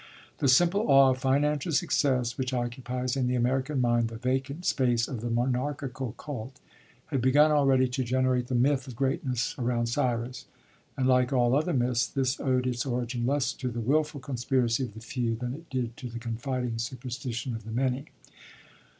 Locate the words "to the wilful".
13.53-14.19